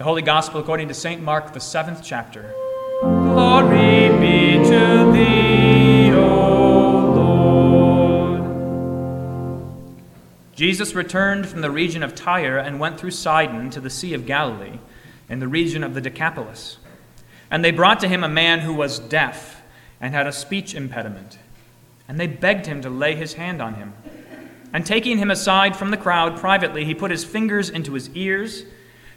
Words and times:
The 0.00 0.04
Holy 0.04 0.22
Gospel 0.22 0.60
according 0.60 0.88
to 0.88 0.94
St. 0.94 1.20
Mark, 1.20 1.52
the 1.52 1.60
seventh 1.60 2.00
chapter. 2.02 2.54
Glory 3.02 4.08
be 4.18 4.52
to 4.54 5.12
thee, 5.12 6.10
O 6.12 7.12
Lord. 8.32 8.40
Jesus 10.56 10.94
returned 10.94 11.46
from 11.46 11.60
the 11.60 11.70
region 11.70 12.02
of 12.02 12.14
Tyre 12.14 12.56
and 12.56 12.80
went 12.80 12.98
through 12.98 13.10
Sidon 13.10 13.68
to 13.68 13.78
the 13.78 13.90
Sea 13.90 14.14
of 14.14 14.24
Galilee, 14.24 14.78
in 15.28 15.38
the 15.38 15.48
region 15.48 15.84
of 15.84 15.92
the 15.92 16.00
Decapolis. 16.00 16.78
And 17.50 17.62
they 17.62 17.70
brought 17.70 18.00
to 18.00 18.08
him 18.08 18.24
a 18.24 18.28
man 18.28 18.60
who 18.60 18.72
was 18.72 19.00
deaf 19.00 19.60
and 20.00 20.14
had 20.14 20.26
a 20.26 20.32
speech 20.32 20.74
impediment. 20.74 21.38
And 22.08 22.18
they 22.18 22.26
begged 22.26 22.64
him 22.64 22.80
to 22.80 22.88
lay 22.88 23.16
his 23.16 23.34
hand 23.34 23.60
on 23.60 23.74
him. 23.74 23.92
And 24.72 24.86
taking 24.86 25.18
him 25.18 25.30
aside 25.30 25.76
from 25.76 25.90
the 25.90 25.98
crowd 25.98 26.38
privately, 26.38 26.86
he 26.86 26.94
put 26.94 27.10
his 27.10 27.22
fingers 27.22 27.68
into 27.68 27.92
his 27.92 28.08
ears 28.16 28.64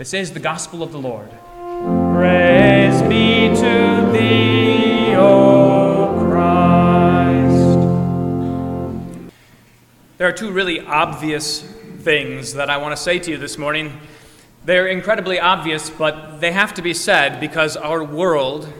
This 0.00 0.14
is 0.14 0.32
the 0.32 0.40
gospel 0.40 0.82
of 0.82 0.92
the 0.92 0.98
Lord. 0.98 1.28
Praise 2.14 3.02
be 3.02 3.54
to 3.54 4.10
thee, 4.10 5.14
O 5.14 6.16
Christ. 6.26 7.52
There 10.16 10.26
are 10.26 10.32
two 10.32 10.52
really 10.52 10.80
obvious 10.80 11.60
things 11.98 12.54
that 12.54 12.70
I 12.70 12.78
want 12.78 12.96
to 12.96 13.02
say 13.02 13.18
to 13.18 13.30
you 13.30 13.36
this 13.36 13.58
morning. 13.58 13.92
They're 14.64 14.86
incredibly 14.86 15.38
obvious, 15.38 15.90
but 15.90 16.40
they 16.40 16.52
have 16.52 16.72
to 16.76 16.82
be 16.82 16.94
said 16.94 17.38
because 17.38 17.76
our 17.76 18.02
world 18.02 18.72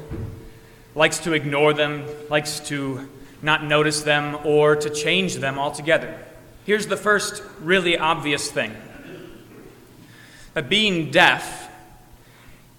likes 0.94 1.18
to 1.18 1.34
ignore 1.34 1.74
them, 1.74 2.06
likes 2.30 2.60
to 2.60 3.10
not 3.42 3.62
notice 3.62 4.00
them, 4.00 4.38
or 4.42 4.74
to 4.74 4.88
change 4.88 5.34
them 5.34 5.58
altogether. 5.58 6.18
Here's 6.64 6.86
the 6.86 6.96
first 6.96 7.42
really 7.60 7.98
obvious 7.98 8.50
thing 8.50 8.74
being 10.68 11.10
deaf 11.10 11.70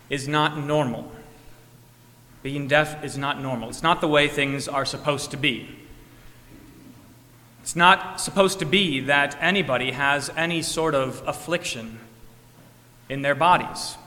is 0.10 0.28
not 0.28 0.58
normal. 0.58 1.12
Being 2.44 2.68
deaf 2.68 3.04
is 3.04 3.18
not 3.18 3.42
normal. 3.42 3.70
It's 3.70 3.84
not 3.84 4.02
the 4.02 4.08
way 4.08 4.28
things 4.28 4.68
are 4.68 4.86
supposed 4.86 5.32
to 5.32 5.38
be. 5.38 5.70
It's 7.62 7.76
not 7.76 8.20
supposed 8.20 8.59
to 8.59 8.66
be 8.66 9.02
that 9.02 9.38
anybody 9.40 9.92
has 9.92 10.32
any 10.36 10.62
sort 10.62 10.96
of 10.96 11.22
affliction 11.28 12.00
in 13.08 13.22
their 13.22 13.36
bodies. 13.36 13.98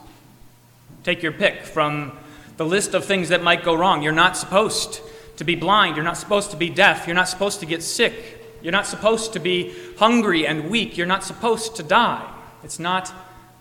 Take 1.04 1.22
your 1.22 1.32
pick 1.32 1.62
from 1.62 2.18
the 2.56 2.66
list 2.66 2.94
of 2.94 3.04
things 3.04 3.28
that 3.28 3.42
might 3.42 3.62
go 3.62 3.74
wrong. 3.74 4.02
You're 4.02 4.12
not 4.12 4.36
supposed 4.36 5.00
to 5.36 5.44
be 5.44 5.54
blind. 5.54 5.96
You're 5.96 6.04
not 6.04 6.16
supposed 6.16 6.50
to 6.50 6.56
be 6.56 6.68
deaf. 6.68 7.06
You're 7.06 7.14
not 7.14 7.28
supposed 7.28 7.60
to 7.60 7.66
get 7.66 7.82
sick. 7.82 8.58
You're 8.62 8.72
not 8.72 8.86
supposed 8.86 9.32
to 9.34 9.40
be 9.40 9.74
hungry 9.98 10.46
and 10.46 10.70
weak. 10.70 10.96
You're 10.96 11.06
not 11.06 11.22
supposed 11.22 11.76
to 11.76 11.82
die. 11.82 12.28
It's 12.64 12.78
not 12.78 13.12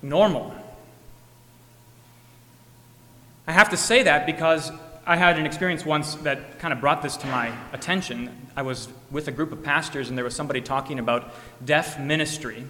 normal. 0.03 0.53
I 3.47 3.51
have 3.51 3.69
to 3.69 3.77
say 3.77 4.03
that 4.03 4.25
because 4.25 4.71
I 5.05 5.17
had 5.17 5.37
an 5.37 5.45
experience 5.45 5.85
once 5.85 6.15
that 6.15 6.59
kind 6.59 6.73
of 6.73 6.79
brought 6.79 7.01
this 7.01 7.17
to 7.17 7.27
my 7.27 7.51
attention. 7.73 8.29
I 8.55 8.61
was 8.61 8.87
with 9.11 9.27
a 9.27 9.31
group 9.31 9.51
of 9.51 9.63
pastors, 9.63 10.09
and 10.09 10.17
there 10.17 10.23
was 10.23 10.35
somebody 10.35 10.61
talking 10.61 10.99
about 10.99 11.33
deaf 11.65 11.99
ministry. 11.99 12.63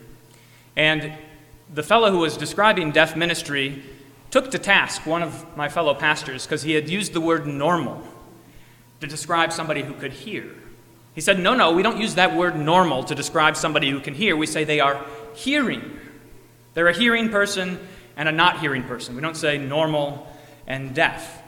And 0.76 1.14
the 1.72 1.84
fellow 1.84 2.10
who 2.10 2.20
was 2.20 2.38
describing 2.38 2.92
deaf 2.92 3.16
ministry 3.16 3.84
took 4.32 4.50
to 4.50 4.58
task 4.58 5.06
one 5.06 5.22
of 5.22 5.46
my 5.56 5.70
fellow 5.70 5.94
pastors 5.94 6.46
because 6.46 6.64
he 6.64 6.72
had 6.72 6.90
used 6.90 7.14
the 7.14 7.22
word 7.22 7.46
normal 7.46 8.02
to 9.00 9.06
describe 9.06 9.54
somebody 9.54 9.84
who 9.84 9.94
could 9.94 10.14
hear. 10.14 10.50
He 11.14 11.22
said, 11.22 11.38
No, 11.38 11.54
no, 11.54 11.72
we 11.72 11.84
don't 11.84 12.00
use 12.00 12.16
that 12.16 12.36
word 12.36 12.56
normal 12.56 13.04
to 13.04 13.14
describe 13.14 13.56
somebody 13.56 13.92
who 13.92 14.00
can 14.00 14.16
hear. 14.16 14.36
We 14.36 14.48
say 14.48 14.64
they 14.64 14.80
are 14.80 15.06
hearing. 15.36 16.00
They're 16.74 16.88
a 16.88 16.94
hearing 16.94 17.30
person 17.30 17.80
and 18.16 18.30
a 18.30 18.32
not 18.32 18.60
hearing 18.60 18.84
person. 18.84 19.16
We 19.16 19.22
don't 19.22 19.38
say 19.38 19.58
normal 19.58 20.28
and 20.68 20.94
deaf. 20.94 21.42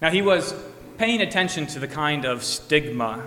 Now, 0.00 0.10
he 0.10 0.22
was 0.22 0.54
paying 0.98 1.20
attention 1.20 1.66
to 1.68 1.78
the 1.78 1.88
kind 1.88 2.24
of 2.24 2.42
stigma 2.42 3.22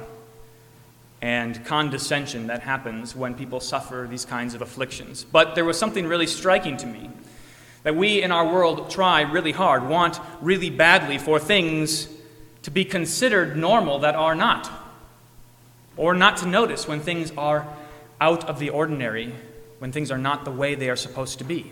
and 1.21 1.65
condescension 1.65 2.47
that 2.47 2.61
happens 2.61 3.15
when 3.15 3.35
people 3.35 3.59
suffer 3.59 4.07
these 4.09 4.25
kinds 4.25 4.53
of 4.53 4.61
afflictions. 4.61 5.23
But 5.23 5.55
there 5.55 5.65
was 5.65 5.77
something 5.77 6.07
really 6.07 6.27
striking 6.27 6.77
to 6.77 6.87
me 6.87 7.09
that 7.83 7.95
we 7.95 8.21
in 8.21 8.31
our 8.31 8.45
world 8.45 8.89
try 8.89 9.21
really 9.21 9.51
hard, 9.51 9.87
want 9.87 10.19
really 10.41 10.69
badly 10.69 11.17
for 11.17 11.39
things 11.39 12.07
to 12.63 12.71
be 12.71 12.85
considered 12.85 13.57
normal 13.57 13.99
that 13.99 14.15
are 14.15 14.35
not, 14.35 14.69
or 15.97 16.13
not 16.13 16.37
to 16.37 16.45
notice 16.45 16.87
when 16.87 16.99
things 16.99 17.31
are 17.37 17.67
out 18.21 18.47
of 18.47 18.59
the 18.59 18.69
ordinary 18.69 19.33
when 19.79 19.91
things 19.91 20.11
are 20.11 20.17
not 20.17 20.45
the 20.45 20.51
way 20.51 20.75
they 20.75 20.89
are 20.89 20.95
supposed 20.95 21.39
to 21.39 21.43
be. 21.43 21.71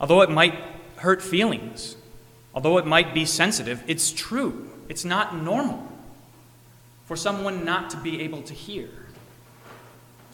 Although 0.00 0.22
it 0.22 0.30
might 0.30 0.54
hurt 0.96 1.22
feelings, 1.22 1.96
although 2.54 2.78
it 2.78 2.86
might 2.86 3.12
be 3.12 3.24
sensitive, 3.24 3.82
it's 3.86 4.10
true. 4.10 4.70
It's 4.88 5.04
not 5.04 5.36
normal 5.36 5.88
for 7.06 7.16
someone 7.16 7.64
not 7.64 7.90
to 7.90 7.96
be 7.96 8.22
able 8.22 8.42
to 8.42 8.54
hear. 8.54 8.88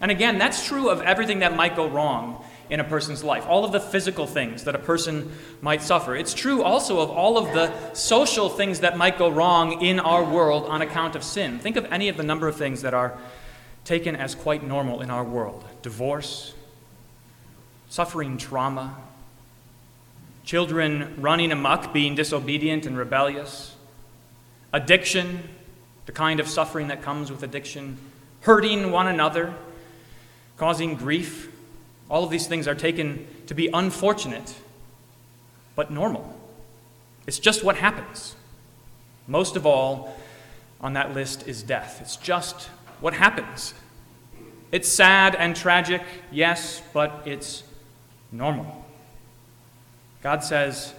And 0.01 0.11
again, 0.11 0.39
that's 0.39 0.65
true 0.67 0.91
of 0.91 1.03
everything 1.03 1.41
that 1.41 1.57
might 1.57 1.75
go 1.75 1.89
wrong 1.89 2.45
in 2.71 2.81
a 2.81 2.85
person's 2.85 3.25
life, 3.25 3.47
all 3.47 3.65
of 3.65 3.73
the 3.73 3.81
physical 3.81 4.27
things 4.27 4.65
that 4.65 4.75
a 4.75 4.79
person 4.79 5.33
might 5.63 5.83
suffer. 5.83 6.15
It's 6.15 6.35
true 6.35 6.63
also 6.63 7.01
of 7.01 7.11
all 7.11 7.39
of 7.39 7.53
the 7.55 7.95
social 7.95 8.49
things 8.49 8.81
that 8.81 8.97
might 8.97 9.19
go 9.19 9.29
wrong 9.29 9.83
in 9.83 9.99
our 9.99 10.23
world 10.23 10.67
on 10.67 10.83
account 10.83 11.17
of 11.17 11.25
sin. 11.25 11.59
Think 11.59 11.77
of 11.77 11.87
any 11.91 12.09
of 12.09 12.17
the 12.17 12.23
number 12.23 12.47
of 12.47 12.57
things 12.57 12.83
that 12.83 12.95
are 12.95 13.19
taken 13.85 14.15
as 14.15 14.35
quite 14.35 14.63
normal 14.63 15.01
in 15.01 15.11
our 15.11 15.25
world 15.25 15.65
divorce, 15.83 16.55
suffering 17.89 18.39
trauma, 18.39 18.97
children 20.45 21.15
running 21.19 21.53
amuck, 21.53 21.93
being 21.93 22.15
disobedient 22.15 22.87
and 22.87 22.97
rebellious, 22.97 23.75
addiction, 24.73 25.49
the 26.07 26.13
kind 26.13 26.41
of 26.41 26.49
suffering 26.49 26.89
that 26.89 27.03
comes 27.03 27.31
with 27.31 27.43
addiction, 27.43 27.99
hurting 28.41 28.91
one 28.91 29.07
another, 29.07 29.55
causing 30.57 30.95
grief. 30.95 31.51
All 32.11 32.25
of 32.25 32.31
these 32.31 32.47
things 32.47 32.67
are 32.67 32.75
taken 32.75 33.27
to 33.47 33.55
be 33.55 33.69
unfortunate, 33.73 34.55
but 35.75 35.91
normal. 35.91 36.35
It's 37.27 37.39
just 37.39 37.63
what 37.63 37.77
happens. 37.77 38.35
Most 39.27 39.57
of 39.57 39.67
all 39.67 40.17
on 40.81 40.95
that 40.95 41.13
list 41.13 41.47
is 41.47 41.63
death. 41.63 41.99
It's 42.01 42.17
just 42.17 42.71
what 43.01 43.13
happens. 43.13 43.75
It's 44.71 44.89
sad 44.89 45.35
and 45.35 45.57
tragic, 45.57 46.03
yes, 46.31 46.83
but 46.93 47.23
it's 47.25 47.63
normal. 48.31 48.85
God 50.23 50.45
says 50.45 50.93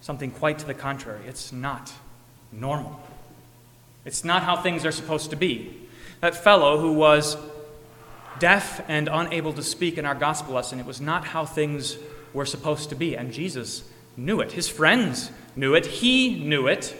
something 0.00 0.30
quite 0.30 0.58
to 0.58 0.66
the 0.66 0.74
contrary. 0.74 1.22
It's 1.26 1.52
not 1.52 1.92
normal. 2.52 3.00
It's 4.04 4.22
not 4.24 4.42
how 4.42 4.56
things 4.56 4.84
are 4.84 4.92
supposed 4.92 5.30
to 5.30 5.36
be. 5.36 5.88
That 6.20 6.34
fellow 6.34 6.78
who 6.78 6.92
was 6.92 7.36
deaf 8.38 8.84
and 8.88 9.08
unable 9.10 9.52
to 9.54 9.62
speak 9.62 9.98
in 9.98 10.04
our 10.04 10.14
gospel 10.14 10.54
lesson, 10.54 10.78
it 10.78 10.86
was 10.86 11.00
not 11.00 11.24
how 11.24 11.44
things 11.44 11.96
were 12.32 12.46
supposed 12.46 12.90
to 12.90 12.94
be. 12.94 13.16
And 13.16 13.32
Jesus 13.32 13.84
knew 14.16 14.40
it. 14.40 14.52
His 14.52 14.68
friends 14.68 15.30
knew 15.56 15.74
it. 15.74 15.86
He 15.86 16.44
knew 16.44 16.66
it. 16.66 16.94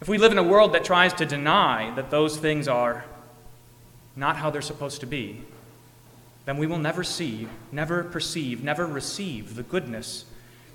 If 0.00 0.08
we 0.08 0.18
live 0.18 0.32
in 0.32 0.38
a 0.38 0.42
world 0.42 0.72
that 0.72 0.84
tries 0.84 1.12
to 1.14 1.26
deny 1.26 1.92
that 1.96 2.10
those 2.10 2.36
things 2.36 2.66
are 2.66 3.04
not 4.16 4.36
how 4.36 4.50
they're 4.50 4.62
supposed 4.62 5.00
to 5.00 5.06
be, 5.06 5.42
then 6.46 6.58
we 6.58 6.66
will 6.66 6.78
never 6.78 7.04
see, 7.04 7.48
never 7.70 8.02
perceive, 8.02 8.64
never 8.64 8.86
receive 8.86 9.54
the 9.54 9.62
goodness 9.62 10.24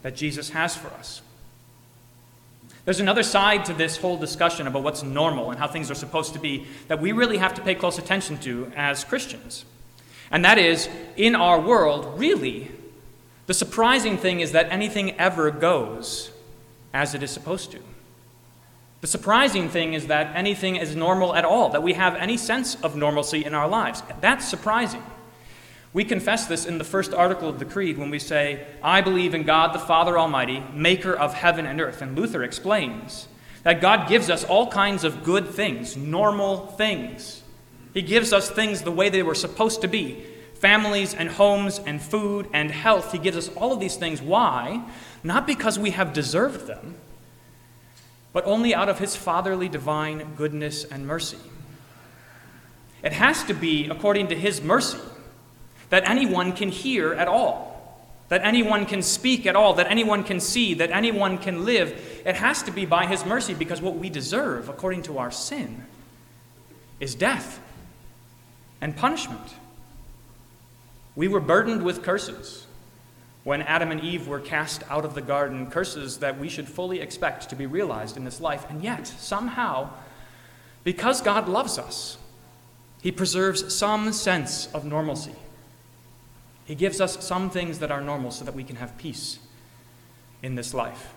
that 0.03 0.15
Jesus 0.15 0.51
has 0.51 0.75
for 0.75 0.89
us. 0.89 1.21
There's 2.85 2.99
another 2.99 3.23
side 3.23 3.65
to 3.65 3.73
this 3.73 3.97
whole 3.97 4.17
discussion 4.17 4.67
about 4.67 4.83
what's 4.83 5.03
normal 5.03 5.51
and 5.51 5.59
how 5.59 5.67
things 5.67 5.91
are 5.91 5.95
supposed 5.95 6.33
to 6.33 6.39
be 6.39 6.65
that 6.87 6.99
we 6.99 7.11
really 7.11 7.37
have 7.37 7.53
to 7.55 7.61
pay 7.61 7.75
close 7.75 7.97
attention 7.97 8.37
to 8.39 8.71
as 8.75 9.03
Christians. 9.03 9.65
And 10.31 10.43
that 10.45 10.57
is, 10.57 10.89
in 11.15 11.35
our 11.35 11.59
world, 11.59 12.19
really, 12.19 12.71
the 13.45 13.53
surprising 13.53 14.17
thing 14.17 14.39
is 14.39 14.53
that 14.53 14.71
anything 14.71 15.11
ever 15.19 15.51
goes 15.51 16.31
as 16.93 17.13
it 17.13 17.21
is 17.21 17.31
supposed 17.31 17.71
to. 17.71 17.79
The 19.01 19.07
surprising 19.07 19.67
thing 19.67 19.93
is 19.93 20.07
that 20.07 20.35
anything 20.35 20.75
is 20.75 20.95
normal 20.95 21.35
at 21.35 21.43
all, 21.43 21.69
that 21.69 21.81
we 21.81 21.93
have 21.93 22.15
any 22.15 22.37
sense 22.37 22.75
of 22.81 22.95
normalcy 22.95 23.43
in 23.43 23.55
our 23.55 23.67
lives. 23.67 24.03
That's 24.21 24.47
surprising. 24.47 25.03
We 25.93 26.05
confess 26.05 26.45
this 26.45 26.65
in 26.65 26.77
the 26.77 26.83
first 26.83 27.13
article 27.13 27.49
of 27.49 27.59
the 27.59 27.65
Creed 27.65 27.97
when 27.97 28.11
we 28.11 28.19
say, 28.19 28.65
I 28.81 29.01
believe 29.01 29.33
in 29.33 29.43
God 29.43 29.73
the 29.73 29.79
Father 29.79 30.17
Almighty, 30.17 30.63
maker 30.73 31.13
of 31.13 31.33
heaven 31.33 31.65
and 31.65 31.81
earth. 31.81 32.01
And 32.01 32.17
Luther 32.17 32.43
explains 32.43 33.27
that 33.63 33.81
God 33.81 34.07
gives 34.07 34.29
us 34.29 34.43
all 34.43 34.67
kinds 34.67 35.03
of 35.03 35.23
good 35.23 35.49
things, 35.49 35.97
normal 35.97 36.67
things. 36.67 37.43
He 37.93 38.01
gives 38.01 38.31
us 38.31 38.49
things 38.49 38.83
the 38.83 38.91
way 38.91 39.09
they 39.09 39.23
were 39.23 39.35
supposed 39.35 39.81
to 39.81 39.87
be 39.87 40.25
families 40.53 41.15
and 41.15 41.27
homes 41.27 41.79
and 41.79 41.99
food 41.99 42.47
and 42.53 42.69
health. 42.69 43.11
He 43.11 43.17
gives 43.17 43.35
us 43.35 43.49
all 43.55 43.73
of 43.73 43.79
these 43.79 43.95
things. 43.95 44.21
Why? 44.21 44.83
Not 45.23 45.47
because 45.47 45.79
we 45.79 45.89
have 45.89 46.13
deserved 46.13 46.67
them, 46.67 46.95
but 48.33 48.45
only 48.45 48.73
out 48.73 48.89
of 48.89 48.99
His 48.99 49.15
fatherly 49.15 49.69
divine 49.69 50.35
goodness 50.35 50.83
and 50.83 51.05
mercy. 51.05 51.37
It 53.03 53.13
has 53.13 53.43
to 53.45 53.53
be 53.53 53.89
according 53.89 54.27
to 54.27 54.35
His 54.35 54.61
mercy 54.61 54.99
that 55.89 56.09
anyone 56.09 56.53
can 56.53 56.69
hear 56.69 57.13
at 57.13 57.27
all, 57.27 58.07
that 58.29 58.41
anyone 58.43 58.85
can 58.85 59.01
speak 59.01 59.45
at 59.45 59.55
all, 59.55 59.73
that 59.73 59.87
anyone 59.89 60.23
can 60.23 60.39
see, 60.39 60.73
that 60.75 60.91
anyone 60.91 61.37
can 61.37 61.65
live. 61.65 62.21
It 62.25 62.35
has 62.35 62.63
to 62.63 62.71
be 62.71 62.85
by 62.85 63.05
His 63.05 63.25
mercy 63.25 63.53
because 63.53 63.81
what 63.81 63.95
we 63.95 64.09
deserve, 64.09 64.69
according 64.69 65.03
to 65.03 65.17
our 65.17 65.31
sin, 65.31 65.85
is 66.99 67.15
death 67.15 67.59
and 68.79 68.95
punishment. 68.95 69.55
We 71.15 71.27
were 71.27 71.41
burdened 71.41 71.83
with 71.83 72.03
curses 72.03 72.65
when 73.43 73.63
Adam 73.63 73.91
and 73.91 74.01
Eve 74.01 74.27
were 74.27 74.39
cast 74.39 74.83
out 74.89 75.03
of 75.03 75.15
the 75.15 75.21
garden, 75.21 75.69
curses 75.69 76.19
that 76.19 76.39
we 76.39 76.47
should 76.47 76.67
fully 76.67 77.01
expect 77.01 77.49
to 77.49 77.55
be 77.55 77.65
realized 77.65 78.15
in 78.15 78.23
this 78.23 78.39
life. 78.39 78.65
And 78.69 78.83
yet, 78.83 79.07
somehow, 79.07 79.89
because 80.83 81.21
God 81.21 81.49
loves 81.49 81.79
us, 81.79 82.17
He 83.01 83.11
preserves 83.11 83.73
some 83.73 84.13
sense 84.13 84.67
of 84.73 84.85
normalcy. 84.85 85.35
He 86.65 86.75
gives 86.75 87.01
us 87.01 87.25
some 87.25 87.49
things 87.49 87.79
that 87.79 87.91
are 87.91 88.01
normal 88.01 88.29
so 88.29 88.45
that 88.45 88.53
we 88.53 88.63
can 88.63 88.75
have 88.75 88.95
peace 88.97 89.39
in 90.43 90.55
this 90.55 90.73
life. 90.73 91.13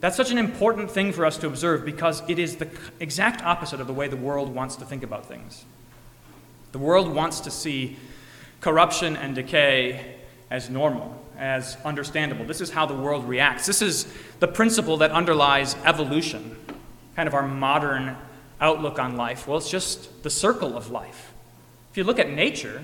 That's 0.00 0.16
such 0.16 0.30
an 0.30 0.38
important 0.38 0.90
thing 0.90 1.12
for 1.12 1.26
us 1.26 1.36
to 1.38 1.48
observe 1.48 1.84
because 1.84 2.22
it 2.28 2.38
is 2.38 2.56
the 2.56 2.68
exact 3.00 3.42
opposite 3.42 3.80
of 3.80 3.88
the 3.88 3.92
way 3.92 4.06
the 4.06 4.16
world 4.16 4.54
wants 4.54 4.76
to 4.76 4.84
think 4.84 5.02
about 5.02 5.26
things. 5.26 5.64
The 6.70 6.78
world 6.78 7.12
wants 7.12 7.40
to 7.40 7.50
see 7.50 7.96
corruption 8.60 9.16
and 9.16 9.34
decay 9.34 10.17
as 10.50 10.70
normal, 10.70 11.14
as 11.38 11.76
understandable. 11.84 12.44
This 12.44 12.60
is 12.60 12.70
how 12.70 12.86
the 12.86 12.94
world 12.94 13.28
reacts. 13.28 13.66
This 13.66 13.82
is 13.82 14.06
the 14.40 14.48
principle 14.48 14.96
that 14.98 15.10
underlies 15.10 15.76
evolution, 15.84 16.56
kind 17.16 17.26
of 17.26 17.34
our 17.34 17.46
modern 17.46 18.16
outlook 18.60 18.98
on 18.98 19.16
life. 19.16 19.46
Well, 19.46 19.58
it's 19.58 19.70
just 19.70 20.22
the 20.22 20.30
circle 20.30 20.76
of 20.76 20.90
life. 20.90 21.32
If 21.90 21.96
you 21.96 22.04
look 22.04 22.18
at 22.18 22.30
nature, 22.30 22.82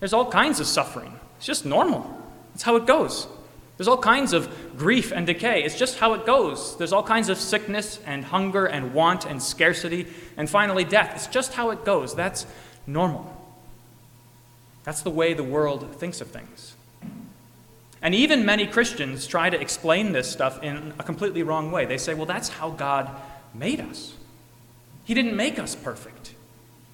there's 0.00 0.12
all 0.12 0.30
kinds 0.30 0.60
of 0.60 0.66
suffering. 0.66 1.18
It's 1.36 1.46
just 1.46 1.64
normal. 1.66 2.22
It's 2.54 2.62
how 2.62 2.76
it 2.76 2.86
goes. 2.86 3.26
There's 3.76 3.88
all 3.88 3.98
kinds 3.98 4.32
of 4.32 4.78
grief 4.78 5.12
and 5.12 5.26
decay. 5.26 5.64
It's 5.64 5.76
just 5.76 5.98
how 5.98 6.14
it 6.14 6.24
goes. 6.24 6.76
There's 6.76 6.92
all 6.92 7.02
kinds 7.02 7.28
of 7.28 7.38
sickness 7.38 7.98
and 8.06 8.24
hunger 8.24 8.66
and 8.66 8.94
want 8.94 9.26
and 9.26 9.42
scarcity 9.42 10.06
and 10.36 10.48
finally 10.48 10.84
death. 10.84 11.12
It's 11.16 11.26
just 11.26 11.54
how 11.54 11.70
it 11.70 11.84
goes. 11.84 12.14
That's 12.14 12.46
normal. 12.86 13.30
That's 14.84 15.02
the 15.02 15.10
way 15.10 15.34
the 15.34 15.42
world 15.42 15.96
thinks 15.96 16.20
of 16.20 16.28
things. 16.28 16.73
And 18.04 18.14
even 18.14 18.44
many 18.44 18.66
Christians 18.66 19.26
try 19.26 19.48
to 19.48 19.58
explain 19.58 20.12
this 20.12 20.30
stuff 20.30 20.62
in 20.62 20.92
a 20.98 21.02
completely 21.02 21.42
wrong 21.42 21.72
way. 21.72 21.86
They 21.86 21.96
say, 21.96 22.12
well, 22.12 22.26
that's 22.26 22.50
how 22.50 22.68
God 22.70 23.10
made 23.54 23.80
us. 23.80 24.12
He 25.06 25.14
didn't 25.14 25.34
make 25.34 25.58
us 25.58 25.74
perfect, 25.74 26.34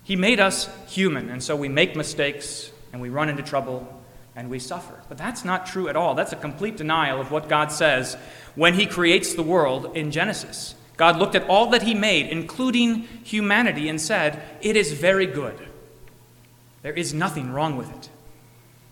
He 0.05 0.15
made 0.17 0.41
us 0.41 0.71
human. 0.89 1.29
And 1.29 1.43
so 1.43 1.57
we 1.57 1.69
make 1.69 1.97
mistakes, 1.97 2.71
and 2.93 3.03
we 3.03 3.09
run 3.09 3.29
into 3.29 3.43
trouble 3.43 3.97
and 4.37 4.49
we 4.49 4.61
suffer. 4.61 4.95
But 5.09 5.19
that's 5.19 5.45
not 5.45 5.67
true 5.67 5.89
at 5.89 5.97
all. 5.97 6.15
That's 6.15 6.33
a 6.33 6.37
complete 6.37 6.77
denial 6.77 7.21
of 7.21 7.33
what 7.33 7.49
God 7.49 7.73
says 7.73 8.17
when 8.55 8.75
He 8.75 8.87
creates 8.87 9.35
the 9.35 9.43
world 9.43 9.97
in 9.97 10.13
Genesis. 10.13 10.77
God 10.97 11.17
looked 11.17 11.35
at 11.35 11.49
all 11.49 11.71
that 11.71 11.83
He 11.83 11.95
made, 11.95 12.29
including 12.29 13.09
humanity, 13.25 13.89
and 13.89 14.01
said, 14.01 14.41
It 14.61 14.77
is 14.77 14.93
very 14.93 15.27
good. 15.27 15.59
There 16.83 16.93
is 16.93 17.13
nothing 17.13 17.53
wrong 17.53 17.77
with 17.77 17.91
it. 17.97 18.09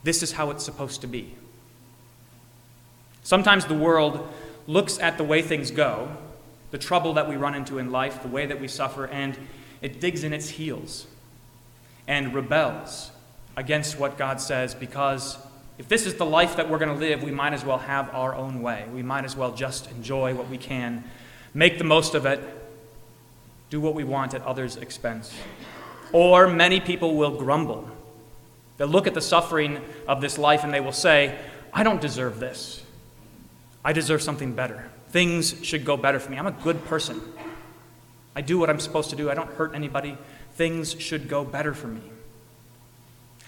This 0.03 0.23
is 0.23 0.33
how 0.33 0.51
it's 0.51 0.65
supposed 0.65 1.01
to 1.03 1.07
be. 1.07 1.35
Sometimes 3.23 3.67
the 3.67 3.75
world 3.75 4.33
looks 4.67 4.99
at 4.99 5.19
the 5.19 5.25
way 5.25 5.43
things 5.43 5.71
go, 5.71 6.17
the 6.71 6.79
trouble 6.79 7.15
that 7.15 7.29
we 7.29 7.37
run 7.37 7.55
into 7.55 7.79
in 7.79 7.91
life, 7.91 8.23
the 8.23 8.29
way 8.29 8.47
that 8.47 8.61
we 8.61 8.69
suffer, 8.69 9.07
and 9.07 9.37
it 9.81 10.01
digs 10.01 10.25
in 10.25 10.33
its 10.33 10.51
heels 10.51 11.07
and 12.07 12.35
rebels 12.35 13.11
against 13.57 13.99
what 13.99 14.17
God 14.17 14.41
says 14.41 14.75
because 14.75 15.39
if 15.79 15.89
this 15.89 16.07
is 16.07 16.15
the 16.15 16.27
life 16.27 16.57
that 16.57 16.69
we're 16.69 16.79
going 16.79 16.93
to 16.93 16.99
live, 16.99 17.23
we 17.23 17.31
might 17.31 17.53
as 17.53 17.65
well 17.65 17.79
have 17.79 18.13
our 18.13 18.35
own 18.35 18.63
way. 18.63 18.85
We 18.93 19.03
might 19.03 19.25
as 19.25 19.37
well 19.37 19.53
just 19.53 19.89
enjoy 19.93 20.35
what 20.35 20.49
we 20.49 20.59
can, 20.59 21.05
make 21.55 21.79
the 21.79 21.85
most 21.85 22.17
of 22.17 22.27
it, 22.27 22.41
do 23.71 23.81
what 23.81 23.95
we 23.95 24.03
want 24.03 24.35
at 24.35 24.43
others' 24.43 24.77
expense. 24.77 25.33
Or 26.13 26.49
many 26.49 26.81
people 26.81 27.15
will 27.15 27.37
grumble. 27.37 27.89
They'll 28.77 28.89
look 28.89 29.07
at 29.07 29.15
the 29.15 29.21
suffering 29.21 29.81
of 30.09 30.21
this 30.21 30.37
life 30.37 30.65
and 30.65 30.75
they 30.75 30.81
will 30.81 30.93
say, 30.93 31.39
I 31.73 31.85
don't 31.85 32.01
deserve 32.01 32.41
this. 32.41 32.83
I 33.85 33.93
deserve 33.93 34.23
something 34.23 34.55
better. 34.55 34.91
Things 35.11 35.65
should 35.65 35.85
go 35.85 35.97
better 35.97 36.21
for 36.21 36.31
me. 36.31 36.39
I'm 36.39 36.47
a 36.47 36.53
good 36.53 36.85
person. 36.85 37.21
I 38.37 38.41
do 38.41 38.59
what 38.59 38.71
I'm 38.71 38.81
supposed 38.81 39.11
to 39.11 39.17
do. 39.17 39.31
I 39.31 39.35
don't 39.35 39.51
hurt 39.53 39.75
anybody. 39.75 40.17
Things 40.55 41.01
should 41.01 41.29
go 41.29 41.45
better 41.45 41.75
for 41.75 41.89
me. 41.89 42.03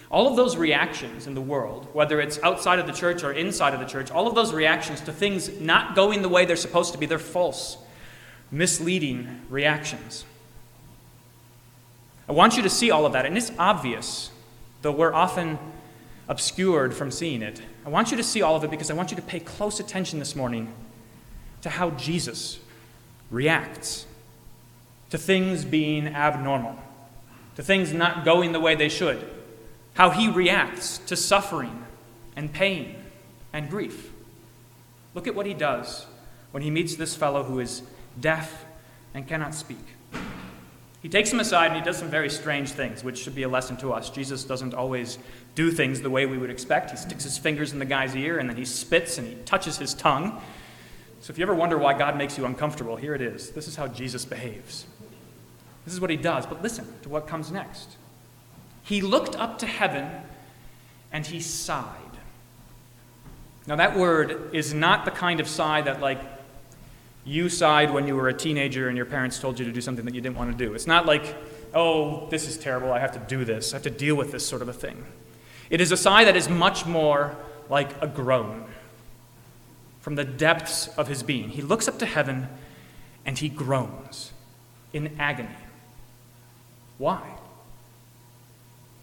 All 0.09 0.27
of 0.27 0.35
those 0.35 0.57
reactions 0.57 1.27
in 1.27 1.35
the 1.35 1.41
world, 1.41 1.87
whether 1.93 2.19
it's 2.19 2.37
outside 2.43 2.79
of 2.79 2.87
the 2.87 2.91
church 2.91 3.23
or 3.23 3.31
inside 3.31 3.73
of 3.73 3.79
the 3.79 3.85
church, 3.85 4.11
all 4.11 4.27
of 4.27 4.35
those 4.35 4.53
reactions 4.53 4.99
to 5.01 5.13
things 5.13 5.61
not 5.61 5.95
going 5.95 6.21
the 6.21 6.29
way 6.29 6.45
they're 6.45 6.57
supposed 6.57 6.91
to 6.91 6.97
be, 6.97 7.05
they're 7.05 7.17
false, 7.17 7.77
misleading 8.51 9.41
reactions. 9.49 10.25
I 12.27 12.33
want 12.33 12.57
you 12.57 12.63
to 12.63 12.69
see 12.69 12.91
all 12.91 13.05
of 13.05 13.13
that, 13.13 13.25
and 13.25 13.37
it's 13.37 13.51
obvious, 13.57 14.31
though 14.81 14.91
we're 14.91 15.13
often 15.13 15.57
obscured 16.31 16.93
from 16.93 17.11
seeing 17.11 17.41
it. 17.41 17.61
I 17.85 17.89
want 17.89 18.09
you 18.09 18.17
to 18.17 18.23
see 18.23 18.41
all 18.41 18.55
of 18.55 18.63
it 18.63 18.71
because 18.71 18.89
I 18.89 18.93
want 18.93 19.11
you 19.11 19.17
to 19.17 19.21
pay 19.21 19.39
close 19.39 19.79
attention 19.79 20.17
this 20.17 20.35
morning 20.35 20.73
to 21.61 21.69
how 21.69 21.91
Jesus 21.91 22.59
reacts 23.29 24.05
to 25.09 25.17
things 25.17 25.65
being 25.65 26.07
abnormal, 26.07 26.79
to 27.55 27.61
things 27.61 27.93
not 27.93 28.25
going 28.25 28.53
the 28.53 28.59
way 28.59 28.75
they 28.75 28.89
should 28.89 29.29
how 29.93 30.09
he 30.09 30.29
reacts 30.29 30.97
to 30.99 31.15
suffering 31.15 31.85
and 32.35 32.51
pain 32.53 32.95
and 33.53 33.69
grief. 33.69 34.11
Look 35.13 35.27
at 35.27 35.35
what 35.35 35.45
he 35.45 35.53
does 35.53 36.05
when 36.51 36.63
he 36.63 36.69
meets 36.69 36.95
this 36.95 37.15
fellow 37.15 37.43
who 37.43 37.59
is 37.59 37.81
deaf 38.19 38.65
and 39.13 39.27
cannot 39.27 39.53
speak. 39.53 39.85
He 41.01 41.09
takes 41.09 41.31
him 41.31 41.39
aside 41.39 41.67
and 41.67 41.75
he 41.77 41.81
does 41.81 41.97
some 41.97 42.09
very 42.09 42.29
strange 42.29 42.71
things, 42.71 43.03
which 43.03 43.17
should 43.17 43.33
be 43.33 43.43
a 43.43 43.49
lesson 43.49 43.75
to 43.77 43.91
us. 43.91 44.09
Jesus 44.09 44.43
doesn't 44.43 44.75
always 44.75 45.17
do 45.55 45.71
things 45.71 46.01
the 46.01 46.09
way 46.09 46.27
we 46.27 46.37
would 46.37 46.51
expect. 46.51 46.91
He 46.91 46.97
sticks 46.97 47.23
his 47.23 47.37
fingers 47.37 47.73
in 47.73 47.79
the 47.79 47.85
guy's 47.85 48.15
ear 48.15 48.37
and 48.37 48.47
then 48.47 48.55
he 48.55 48.65
spits 48.65 49.17
and 49.17 49.27
he 49.27 49.35
touches 49.45 49.77
his 49.77 49.95
tongue. 49.95 50.39
So 51.21 51.31
if 51.31 51.39
you 51.39 51.43
ever 51.43 51.55
wonder 51.55 51.77
why 51.77 51.97
God 51.97 52.17
makes 52.17 52.37
you 52.37 52.45
uncomfortable, 52.45 52.95
here 52.95 53.15
it 53.15 53.21
is. 53.21 53.49
This 53.49 53.67
is 53.67 53.75
how 53.75 53.87
Jesus 53.87 54.25
behaves. 54.25 54.85
This 55.85 55.93
is 55.93 55.99
what 55.99 56.11
he 56.11 56.17
does. 56.17 56.45
But 56.45 56.61
listen 56.61 56.87
to 57.01 57.09
what 57.09 57.25
comes 57.27 57.51
next. 57.51 57.97
He 58.83 59.01
looked 59.01 59.35
up 59.35 59.57
to 59.59 59.65
heaven 59.65 60.09
and 61.11 61.25
he 61.25 61.39
sighed. 61.39 61.97
Now, 63.67 63.75
that 63.75 63.95
word 63.95 64.53
is 64.53 64.73
not 64.73 65.05
the 65.05 65.11
kind 65.11 65.39
of 65.39 65.47
sigh 65.47 65.81
that, 65.81 66.01
like, 66.01 66.19
you 67.23 67.49
sighed 67.49 67.91
when 67.91 68.07
you 68.07 68.15
were 68.15 68.29
a 68.29 68.33
teenager 68.33 68.87
and 68.87 68.97
your 68.97 69.05
parents 69.05 69.39
told 69.39 69.59
you 69.59 69.65
to 69.65 69.71
do 69.71 69.81
something 69.81 70.05
that 70.05 70.15
you 70.15 70.21
didn't 70.21 70.37
want 70.37 70.51
to 70.51 70.65
do. 70.65 70.73
It's 70.73 70.87
not 70.87 71.05
like, 71.05 71.35
oh, 71.73 72.27
this 72.29 72.47
is 72.47 72.57
terrible, 72.57 72.91
I 72.91 72.99
have 72.99 73.11
to 73.13 73.19
do 73.19 73.45
this, 73.45 73.73
I 73.73 73.77
have 73.77 73.83
to 73.83 73.89
deal 73.89 74.15
with 74.15 74.31
this 74.31 74.45
sort 74.45 74.61
of 74.61 74.69
a 74.69 74.73
thing. 74.73 75.05
It 75.69 75.81
is 75.81 75.91
a 75.91 75.97
sigh 75.97 76.23
that 76.25 76.35
is 76.35 76.49
much 76.49 76.85
more 76.85 77.35
like 77.69 77.89
a 78.01 78.07
groan 78.07 78.65
from 80.01 80.15
the 80.15 80.23
depths 80.23 80.87
of 80.97 81.07
his 81.07 81.23
being. 81.23 81.49
He 81.49 81.61
looks 81.61 81.87
up 81.87 81.99
to 81.99 82.05
heaven 82.05 82.49
and 83.25 83.37
he 83.37 83.49
groans 83.49 84.31
in 84.93 85.15
agony. 85.19 85.49
Why? 86.97 87.37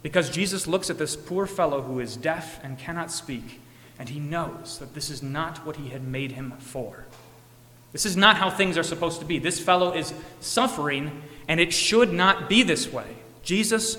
Because 0.03 0.31
Jesus 0.31 0.67
looks 0.67 0.91
at 0.91 0.99
this 0.99 1.17
poor 1.17 1.47
fellow 1.47 1.83
who 1.83 2.01
is 2.01 2.17
deaf 2.17 2.63
and 2.63 2.79
cannot 2.79 3.11
speak, 3.11 3.61
and 3.99 4.09
he 4.09 4.21
knows 4.21 4.79
that 4.79 4.95
this 4.95 5.11
is 5.11 5.23
not 5.23 5.65
what 5.67 5.77
he 5.77 5.89
had 5.89 6.07
made 6.07 6.33
him 6.33 6.55
for. 6.59 7.07
This 7.93 8.05
is 8.05 8.17
not 8.17 8.37
how 8.37 8.51
things 8.51 8.77
are 8.77 8.83
supposed 8.83 9.21
to 9.21 9.27
be. 9.27 9.39
This 9.39 9.59
fellow 9.59 9.93
is 9.95 10.13
suffering, 10.41 11.23
and 11.47 11.59
it 11.59 11.73
should 11.73 12.13
not 12.13 12.49
be 12.49 12.63
this 12.63 12.93
way. 12.93 13.07
Jesus 13.43 13.97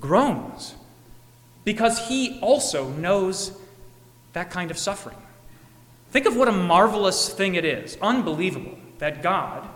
groans 0.00 0.74
because 1.64 2.08
he 2.08 2.38
also 2.40 2.88
knows 2.88 3.52
that 4.32 4.50
kind 4.50 4.70
of 4.70 4.78
suffering. 4.78 5.16
Think 6.10 6.26
of 6.26 6.36
what 6.36 6.48
a 6.48 6.52
marvelous 6.52 7.28
thing 7.28 7.54
it 7.54 7.64
is, 7.64 7.98
unbelievable, 8.00 8.78
that 8.98 9.22
God, 9.22 9.68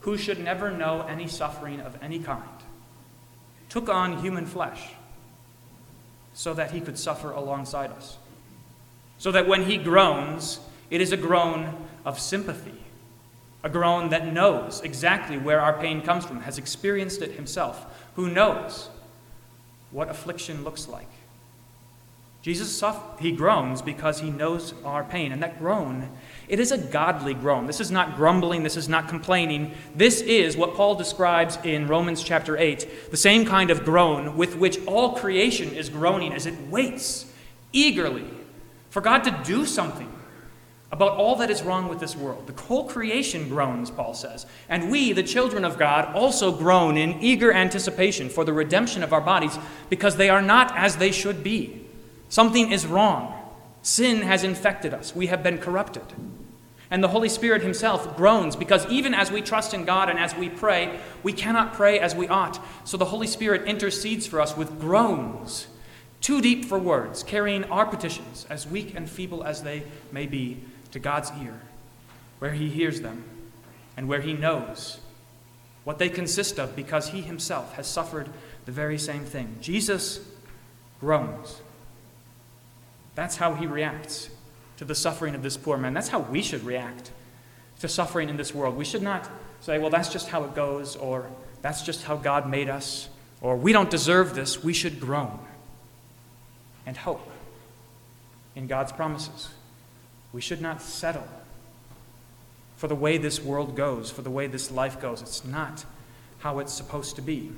who 0.00 0.16
should 0.16 0.38
never 0.38 0.70
know 0.70 1.02
any 1.02 1.28
suffering 1.28 1.80
of 1.80 1.96
any 2.02 2.18
kind, 2.18 2.42
took 3.68 3.88
on 3.88 4.22
human 4.22 4.46
flesh 4.46 4.88
so 6.32 6.54
that 6.54 6.70
he 6.70 6.80
could 6.80 6.98
suffer 6.98 7.30
alongside 7.32 7.90
us. 7.90 8.16
So 9.18 9.32
that 9.32 9.46
when 9.46 9.64
he 9.64 9.76
groans, 9.76 10.60
it 10.88 11.00
is 11.00 11.12
a 11.12 11.16
groan 11.16 11.86
of 12.04 12.18
sympathy, 12.18 12.80
a 13.62 13.68
groan 13.68 14.10
that 14.10 14.32
knows 14.32 14.80
exactly 14.82 15.36
where 15.36 15.60
our 15.60 15.78
pain 15.78 16.02
comes 16.02 16.24
from, 16.24 16.40
has 16.42 16.58
experienced 16.58 17.22
it 17.22 17.32
himself, 17.32 17.86
who 18.14 18.28
knows 18.28 18.88
what 19.90 20.08
affliction 20.08 20.64
looks 20.64 20.88
like. 20.88 21.08
Jesus, 22.40 22.82
he 23.18 23.32
groans 23.32 23.82
because 23.82 24.20
he 24.20 24.30
knows 24.30 24.72
our 24.84 25.02
pain. 25.02 25.32
And 25.32 25.42
that 25.42 25.58
groan, 25.58 26.08
it 26.48 26.60
is 26.60 26.70
a 26.70 26.78
godly 26.78 27.34
groan. 27.34 27.66
This 27.66 27.80
is 27.80 27.90
not 27.90 28.16
grumbling, 28.16 28.62
this 28.62 28.76
is 28.76 28.88
not 28.88 29.08
complaining. 29.08 29.74
This 29.94 30.20
is 30.20 30.56
what 30.56 30.74
Paul 30.74 30.94
describes 30.94 31.58
in 31.64 31.88
Romans 31.88 32.22
chapter 32.22 32.56
8 32.56 33.10
the 33.10 33.16
same 33.16 33.44
kind 33.44 33.70
of 33.70 33.84
groan 33.84 34.36
with 34.36 34.56
which 34.56 34.78
all 34.86 35.16
creation 35.16 35.74
is 35.74 35.88
groaning 35.88 36.32
as 36.32 36.46
it 36.46 36.58
waits 36.68 37.30
eagerly 37.72 38.24
for 38.88 39.02
God 39.02 39.24
to 39.24 39.42
do 39.44 39.66
something 39.66 40.10
about 40.90 41.12
all 41.12 41.36
that 41.36 41.50
is 41.50 41.62
wrong 41.62 41.88
with 41.88 42.00
this 42.00 42.16
world. 42.16 42.46
The 42.46 42.62
whole 42.62 42.84
creation 42.88 43.48
groans, 43.48 43.90
Paul 43.90 44.14
says. 44.14 44.46
And 44.68 44.90
we, 44.90 45.12
the 45.12 45.22
children 45.22 45.64
of 45.64 45.78
God, 45.78 46.14
also 46.14 46.50
groan 46.50 46.96
in 46.96 47.20
eager 47.20 47.52
anticipation 47.52 48.30
for 48.30 48.44
the 48.44 48.54
redemption 48.54 49.02
of 49.02 49.12
our 49.12 49.20
bodies 49.20 49.58
because 49.90 50.16
they 50.16 50.30
are 50.30 50.40
not 50.42 50.74
as 50.76 50.96
they 50.96 51.12
should 51.12 51.42
be. 51.42 51.84
Something 52.30 52.72
is 52.72 52.86
wrong. 52.86 53.34
Sin 53.82 54.22
has 54.22 54.44
infected 54.44 54.94
us. 54.94 55.14
We 55.14 55.26
have 55.26 55.42
been 55.42 55.58
corrupted. 55.58 56.04
And 56.90 57.04
the 57.04 57.08
Holy 57.08 57.28
Spirit 57.28 57.62
Himself 57.62 58.16
groans 58.16 58.56
because 58.56 58.86
even 58.86 59.12
as 59.12 59.30
we 59.30 59.42
trust 59.42 59.74
in 59.74 59.84
God 59.84 60.08
and 60.08 60.18
as 60.18 60.34
we 60.34 60.48
pray, 60.48 60.98
we 61.22 61.34
cannot 61.34 61.74
pray 61.74 62.00
as 62.00 62.14
we 62.14 62.28
ought. 62.28 62.64
So 62.84 62.96
the 62.96 63.04
Holy 63.06 63.26
Spirit 63.26 63.68
intercedes 63.68 64.26
for 64.26 64.40
us 64.40 64.56
with 64.56 64.80
groans, 64.80 65.66
too 66.22 66.40
deep 66.40 66.64
for 66.64 66.78
words, 66.78 67.22
carrying 67.22 67.64
our 67.64 67.84
petitions, 67.84 68.46
as 68.48 68.66
weak 68.66 68.94
and 68.94 69.08
feeble 69.08 69.44
as 69.44 69.62
they 69.62 69.82
may 70.12 70.26
be, 70.26 70.64
to 70.92 70.98
God's 70.98 71.30
ear, 71.42 71.60
where 72.38 72.52
He 72.52 72.68
hears 72.68 73.00
them 73.00 73.24
and 73.96 74.08
where 74.08 74.20
He 74.20 74.32
knows 74.32 74.98
what 75.84 75.98
they 75.98 76.08
consist 76.08 76.58
of 76.58 76.76
because 76.76 77.08
He 77.08 77.20
Himself 77.20 77.74
has 77.74 77.86
suffered 77.86 78.28
the 78.64 78.72
very 78.72 78.98
same 78.98 79.24
thing. 79.24 79.56
Jesus 79.60 80.20
groans. 81.00 81.60
That's 83.14 83.36
how 83.36 83.54
he 83.54 83.66
reacts 83.66 84.30
to 84.76 84.84
the 84.84 84.94
suffering 84.94 85.34
of 85.34 85.42
this 85.42 85.56
poor 85.56 85.76
man. 85.76 85.94
That's 85.94 86.08
how 86.08 86.20
we 86.20 86.42
should 86.42 86.62
react 86.64 87.10
to 87.80 87.88
suffering 87.88 88.28
in 88.28 88.36
this 88.36 88.54
world. 88.54 88.76
We 88.76 88.84
should 88.84 89.02
not 89.02 89.28
say, 89.60 89.78
well, 89.78 89.90
that's 89.90 90.12
just 90.12 90.28
how 90.28 90.44
it 90.44 90.54
goes, 90.54 90.96
or 90.96 91.28
that's 91.62 91.82
just 91.82 92.04
how 92.04 92.16
God 92.16 92.48
made 92.48 92.68
us, 92.68 93.08
or 93.40 93.56
we 93.56 93.72
don't 93.72 93.90
deserve 93.90 94.34
this. 94.34 94.62
We 94.62 94.72
should 94.72 95.00
groan 95.00 95.38
and 96.86 96.96
hope 96.96 97.28
in 98.54 98.66
God's 98.66 98.92
promises. 98.92 99.48
We 100.32 100.40
should 100.40 100.60
not 100.60 100.82
settle 100.82 101.26
for 102.76 102.86
the 102.86 102.94
way 102.94 103.18
this 103.18 103.42
world 103.42 103.74
goes, 103.74 104.10
for 104.10 104.22
the 104.22 104.30
way 104.30 104.46
this 104.46 104.70
life 104.70 105.00
goes. 105.00 105.20
It's 105.20 105.44
not 105.44 105.84
how 106.40 106.58
it's 106.58 106.72
supposed 106.72 107.16
to 107.16 107.22
be. 107.22 107.50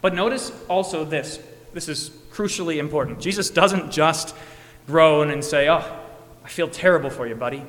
But 0.00 0.14
notice 0.14 0.52
also 0.68 1.04
this 1.04 1.38
this 1.72 1.88
is 1.88 2.10
crucially 2.32 2.78
important. 2.78 3.20
Jesus 3.20 3.50
doesn't 3.50 3.90
just 3.90 4.34
groan 4.86 5.30
and 5.30 5.44
say, 5.44 5.68
Oh, 5.68 5.84
I 6.44 6.48
feel 6.48 6.68
terrible 6.68 7.10
for 7.10 7.26
you, 7.26 7.34
buddy. 7.34 7.62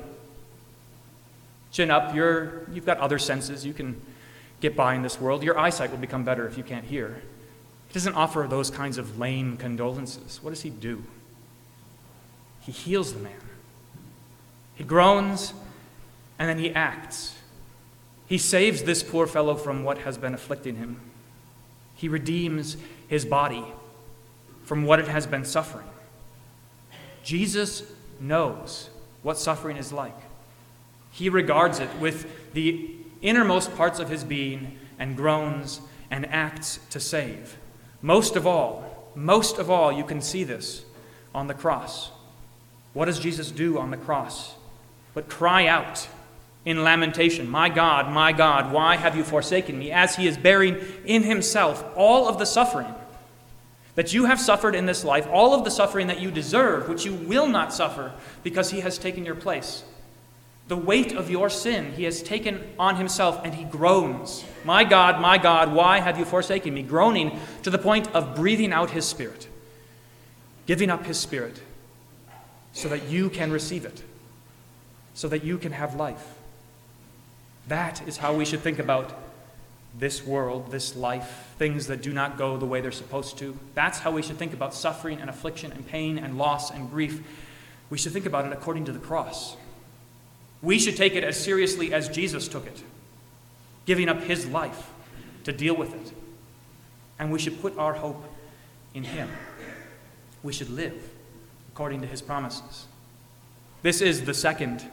Chin 1.70 1.90
up, 1.90 2.14
you're, 2.14 2.68
you've 2.70 2.84
got 2.84 2.98
other 2.98 3.18
senses. 3.18 3.64
You 3.64 3.72
can 3.72 4.00
get 4.60 4.76
by 4.76 4.94
in 4.94 5.02
this 5.02 5.20
world. 5.20 5.42
Your 5.42 5.58
eyesight 5.58 5.90
will 5.90 5.98
become 5.98 6.24
better 6.24 6.46
if 6.46 6.58
you 6.58 6.64
can't 6.64 6.84
hear. 6.84 7.22
He 7.88 7.94
doesn't 7.94 8.14
offer 8.14 8.46
those 8.48 8.70
kinds 8.70 8.98
of 8.98 9.18
lame 9.18 9.56
condolences. 9.56 10.40
What 10.42 10.50
does 10.50 10.62
he 10.62 10.70
do? 10.70 11.04
He 12.60 12.72
heals 12.72 13.12
the 13.12 13.20
man. 13.20 13.32
He 14.82 14.88
groans 14.88 15.54
and 16.40 16.48
then 16.48 16.58
he 16.58 16.72
acts. 16.72 17.36
He 18.26 18.36
saves 18.36 18.82
this 18.82 19.04
poor 19.04 19.28
fellow 19.28 19.54
from 19.54 19.84
what 19.84 19.98
has 19.98 20.18
been 20.18 20.34
afflicting 20.34 20.74
him. 20.74 21.00
He 21.94 22.08
redeems 22.08 22.76
his 23.06 23.24
body 23.24 23.64
from 24.64 24.82
what 24.82 24.98
it 24.98 25.06
has 25.06 25.24
been 25.24 25.44
suffering. 25.44 25.86
Jesus 27.22 27.84
knows 28.18 28.90
what 29.22 29.38
suffering 29.38 29.76
is 29.76 29.92
like. 29.92 30.18
He 31.12 31.28
regards 31.28 31.78
it 31.78 31.96
with 32.00 32.52
the 32.52 32.90
innermost 33.20 33.76
parts 33.76 34.00
of 34.00 34.08
his 34.08 34.24
being 34.24 34.80
and 34.98 35.16
groans 35.16 35.80
and 36.10 36.26
acts 36.26 36.80
to 36.90 36.98
save. 36.98 37.56
Most 38.00 38.34
of 38.34 38.48
all, 38.48 39.12
most 39.14 39.58
of 39.58 39.70
all, 39.70 39.92
you 39.92 40.02
can 40.02 40.20
see 40.20 40.42
this 40.42 40.84
on 41.32 41.46
the 41.46 41.54
cross. 41.54 42.10
What 42.94 43.04
does 43.04 43.20
Jesus 43.20 43.52
do 43.52 43.78
on 43.78 43.92
the 43.92 43.96
cross? 43.96 44.56
But 45.14 45.28
cry 45.28 45.66
out 45.66 46.08
in 46.64 46.84
lamentation, 46.84 47.48
My 47.48 47.68
God, 47.68 48.10
my 48.12 48.32
God, 48.32 48.72
why 48.72 48.96
have 48.96 49.16
you 49.16 49.24
forsaken 49.24 49.78
me? 49.78 49.90
As 49.90 50.16
he 50.16 50.26
is 50.26 50.36
bearing 50.36 50.78
in 51.04 51.22
himself 51.22 51.84
all 51.96 52.28
of 52.28 52.38
the 52.38 52.46
suffering 52.46 52.94
that 53.94 54.14
you 54.14 54.24
have 54.24 54.40
suffered 54.40 54.74
in 54.74 54.86
this 54.86 55.04
life, 55.04 55.26
all 55.30 55.54
of 55.54 55.64
the 55.64 55.70
suffering 55.70 56.06
that 56.06 56.20
you 56.20 56.30
deserve, 56.30 56.88
which 56.88 57.04
you 57.04 57.12
will 57.12 57.46
not 57.46 57.74
suffer 57.74 58.12
because 58.42 58.70
he 58.70 58.80
has 58.80 58.96
taken 58.96 59.24
your 59.24 59.34
place. 59.34 59.84
The 60.68 60.76
weight 60.76 61.12
of 61.12 61.28
your 61.28 61.50
sin 61.50 61.92
he 61.92 62.04
has 62.04 62.22
taken 62.22 62.62
on 62.78 62.96
himself, 62.96 63.40
and 63.44 63.54
he 63.54 63.64
groans, 63.64 64.44
My 64.64 64.84
God, 64.84 65.20
my 65.20 65.36
God, 65.36 65.74
why 65.74 66.00
have 66.00 66.18
you 66.18 66.24
forsaken 66.24 66.72
me? 66.72 66.82
Groaning 66.82 67.38
to 67.64 67.70
the 67.70 67.78
point 67.78 68.08
of 68.14 68.34
breathing 68.34 68.72
out 68.72 68.90
his 68.90 69.04
spirit, 69.04 69.48
giving 70.66 70.88
up 70.88 71.04
his 71.04 71.18
spirit, 71.18 71.60
so 72.72 72.88
that 72.88 73.04
you 73.04 73.28
can 73.28 73.50
receive 73.50 73.84
it, 73.84 74.02
so 75.14 75.28
that 75.28 75.44
you 75.44 75.58
can 75.58 75.72
have 75.72 75.94
life. 75.94 76.34
That 77.68 78.06
is 78.08 78.16
how 78.16 78.34
we 78.34 78.44
should 78.44 78.60
think 78.60 78.78
about 78.78 79.12
this 79.98 80.26
world, 80.26 80.70
this 80.70 80.96
life, 80.96 81.48
things 81.58 81.86
that 81.88 82.02
do 82.02 82.12
not 82.12 82.38
go 82.38 82.56
the 82.56 82.66
way 82.66 82.80
they're 82.80 82.90
supposed 82.90 83.38
to. 83.38 83.56
That's 83.74 83.98
how 83.98 84.10
we 84.10 84.22
should 84.22 84.38
think 84.38 84.52
about 84.52 84.74
suffering 84.74 85.20
and 85.20 85.28
affliction 85.28 85.70
and 85.72 85.86
pain 85.86 86.18
and 86.18 86.38
loss 86.38 86.70
and 86.70 86.90
grief. 86.90 87.20
We 87.90 87.98
should 87.98 88.12
think 88.12 88.26
about 88.26 88.46
it 88.46 88.52
according 88.52 88.86
to 88.86 88.92
the 88.92 88.98
cross. 88.98 89.56
We 90.62 90.78
should 90.78 90.96
take 90.96 91.14
it 91.14 91.24
as 91.24 91.38
seriously 91.38 91.92
as 91.92 92.08
Jesus 92.08 92.48
took 92.48 92.66
it, 92.66 92.82
giving 93.84 94.08
up 94.08 94.22
his 94.22 94.46
life 94.46 94.90
to 95.44 95.52
deal 95.52 95.76
with 95.76 95.94
it. 95.94 96.12
And 97.18 97.30
we 97.30 97.38
should 97.38 97.60
put 97.60 97.76
our 97.76 97.94
hope 97.94 98.24
in 98.94 99.04
him. 99.04 99.28
We 100.42 100.52
should 100.52 100.70
live 100.70 101.10
according 101.72 102.00
to 102.00 102.06
his 102.06 102.22
promises. 102.22 102.86
This 103.82 104.00
is 104.00 104.24
the 104.24 104.34
second 104.34 104.84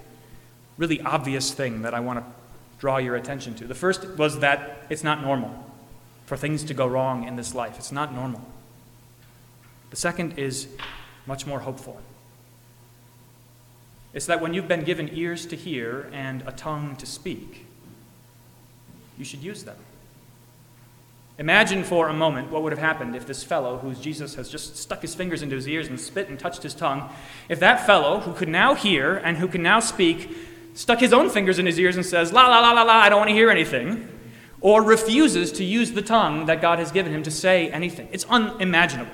really 0.79 1.01
obvious 1.01 1.53
thing 1.53 1.83
that 1.83 1.93
I 1.93 2.00
want 2.00 2.19
to 2.19 2.25
draw 2.79 2.98
your 2.98 3.15
attention 3.15 3.53
to. 3.55 3.67
The 3.67 3.75
first 3.75 4.07
was 4.17 4.39
that 4.39 4.86
it's 4.89 5.03
not 5.03 5.21
normal 5.21 5.65
for 6.25 6.38
things 6.38 6.63
to 6.63 6.74
go 6.74 6.88
wrong 6.88 7.27
in 7.27 7.36
this 7.36 7.53
life. 7.53 7.77
It's 7.77 7.91
not 7.91 8.15
normal. 8.15 8.41
The 9.89 9.98
second 9.98 10.39
is 10.39 10.67
much 11.27 11.45
more 11.45 11.59
hopeful. 11.59 12.00
It's 14.13 14.25
that 14.27 14.41
when 14.41 14.53
you've 14.53 14.67
been 14.67 14.83
given 14.83 15.09
ears 15.13 15.45
to 15.48 15.55
hear 15.55 16.09
and 16.13 16.43
a 16.48 16.51
tongue 16.51 16.95
to 16.95 17.05
speak, 17.05 17.65
you 19.17 19.25
should 19.25 19.43
use 19.43 19.63
them. 19.63 19.77
Imagine 21.38 21.83
for 21.83 22.09
a 22.09 22.13
moment 22.13 22.51
what 22.51 22.63
would 22.63 22.71
have 22.71 22.79
happened 22.79 23.15
if 23.15 23.27
this 23.27 23.43
fellow, 23.43 23.77
who 23.77 23.93
Jesus 23.95 24.36
has 24.36 24.50
just 24.50 24.77
stuck 24.77 25.01
his 25.01 25.15
fingers 25.15 25.41
into 25.41 25.55
his 25.55 25.67
ears 25.67 25.88
and 25.88 26.00
spit 26.00 26.29
and 26.29 26.39
touched 26.39 26.63
his 26.63 26.74
tongue, 26.74 27.09
if 27.50 27.59
that 27.59 27.86
fellow, 27.86 28.19
who 28.19 28.33
could 28.33 28.50
now 28.50 28.75
hear 28.75 29.17
and 29.17 29.38
who 29.38 29.48
can 29.48 29.62
now 29.62 29.79
speak, 29.79 30.29
stuck 30.79 31.01
his 31.01 31.12
own 31.12 31.29
fingers 31.29 31.59
in 31.59 31.65
his 31.65 31.77
ears 31.77 31.98
and 31.98 32.05
says, 32.05 32.31
La, 32.31 32.48
la, 32.48 32.62
la, 32.62 32.71
la, 32.71 32.83
la, 32.83 32.93
I 32.93 33.09
don't 33.09 33.19
want 33.19 33.27
to 33.27 33.33
hear 33.33 33.50
anything, 33.50 34.07
or 34.62 34.81
refuses 34.81 35.51
to 35.51 35.65
use 35.65 35.91
the 35.91 36.01
tongue 36.01 36.45
that 36.45 36.62
God 36.62 36.79
has 36.79 36.89
given 36.89 37.13
him 37.13 37.21
to 37.24 37.31
say 37.31 37.69
anything. 37.69 38.07
It's 38.13 38.24
unimaginable 38.29 39.12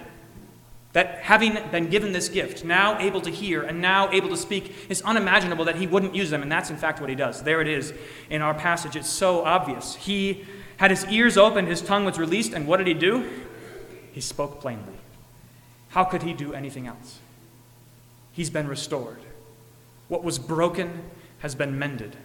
that 0.93 1.23
having 1.23 1.57
been 1.71 1.89
given 1.89 2.13
this 2.13 2.29
gift, 2.29 2.63
now 2.63 2.99
able 2.99 3.19
to 3.19 3.31
hear 3.31 3.63
and 3.63 3.81
now 3.81 4.11
able 4.11 4.29
to 4.29 4.37
speak, 4.37 4.75
it's 4.89 5.01
unimaginable 5.01 5.65
that 5.65 5.75
he 5.75 5.87
wouldn't 5.87 6.13
use 6.13 6.29
them, 6.29 6.43
and 6.43 6.51
that's 6.51 6.69
in 6.69 6.77
fact 6.77 7.01
what 7.01 7.09
he 7.09 7.15
does. 7.15 7.41
There 7.41 7.61
it 7.61 7.67
is 7.67 7.95
in 8.29 8.43
our 8.43 8.53
passage. 8.53 8.95
It's 8.95 9.09
so 9.09 9.43
obvious. 9.43 9.95
He 9.95 10.45
had 10.77 10.91
his 10.91 11.03
ears 11.07 11.35
opened, 11.35 11.67
his 11.67 11.81
tongue 11.81 12.05
was 12.05 12.19
released, 12.19 12.53
and 12.53 12.67
what 12.67 12.77
did 12.77 12.85
he 12.85 12.93
do? 12.93 13.27
He 14.11 14.21
spoke 14.21 14.61
plainly. 14.61 14.93
How 15.89 16.03
could 16.03 16.21
he 16.21 16.31
do 16.31 16.53
anything 16.53 16.85
else? 16.85 17.19
He's 18.33 18.51
been 18.51 18.67
restored. 18.67 19.19
What 20.09 20.23
was 20.23 20.37
broken 20.37 21.09
has 21.39 21.55
been 21.55 21.77
mended. 21.77 22.15